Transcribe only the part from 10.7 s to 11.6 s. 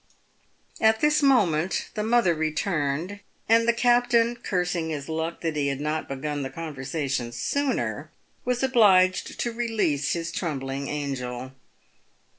angel.